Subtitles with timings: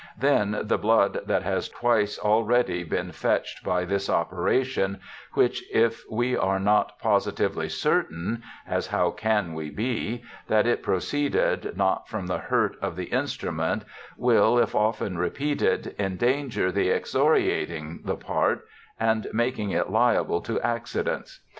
[0.17, 4.99] Then the blood that has twice already bin fetched by this operation,
[5.35, 10.81] which if we are not posi tively certaine (as how can we be) that it
[10.81, 13.83] proceeded not from the hurt of the instrument
[14.17, 18.65] will (if often repeted) endanger the excoriating the part
[18.99, 21.41] and making it liable to accidents.